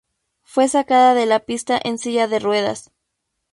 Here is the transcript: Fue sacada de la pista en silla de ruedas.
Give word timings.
Fue 0.41 0.67
sacada 0.67 1.13
de 1.13 1.27
la 1.27 1.41
pista 1.41 1.79
en 1.83 1.99
silla 1.99 2.27
de 2.27 2.39
ruedas. 2.39 2.91